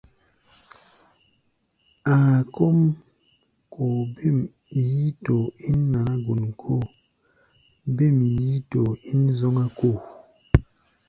[2.13, 2.77] Áa kɔ́ʼm
[3.73, 4.37] koo bêm
[4.75, 6.83] yíítoo ín naná-gun kóo,
[7.95, 9.97] bêm yíítoo ín zɔ́ŋá-kóo.